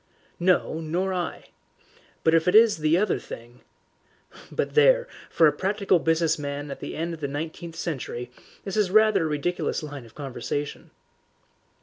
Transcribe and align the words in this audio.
"No, 0.39 0.79
nor 0.81 1.13
I. 1.13 1.49
But 2.23 2.33
if 2.33 2.47
it 2.47 2.55
is 2.55 2.77
the 2.77 2.97
other 2.97 3.19
thing 3.19 3.61
but 4.51 4.73
there, 4.73 5.07
for 5.29 5.45
a 5.45 5.51
practical 5.53 5.99
business 5.99 6.39
man 6.39 6.71
at 6.71 6.79
the 6.79 6.95
end 6.95 7.13
of 7.13 7.19
the 7.19 7.27
nineteenth 7.27 7.75
century 7.75 8.31
this 8.63 8.75
is 8.75 8.89
rather 8.89 9.25
a 9.25 9.29
ridiculous 9.29 9.83
line 9.83 10.07
of 10.07 10.15
conversation." 10.15 10.89